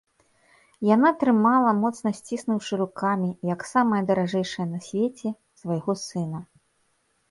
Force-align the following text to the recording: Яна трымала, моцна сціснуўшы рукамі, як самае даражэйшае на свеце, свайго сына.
Яна 0.95 1.11
трымала, 1.23 1.73
моцна 1.83 2.09
сціснуўшы 2.21 2.73
рукамі, 2.83 3.29
як 3.53 3.69
самае 3.75 4.03
даражэйшае 4.11 4.67
на 4.75 4.79
свеце, 4.91 5.39
свайго 5.63 5.93
сына. 6.11 6.39